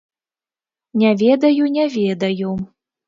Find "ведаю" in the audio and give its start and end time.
1.23-1.67, 1.97-2.51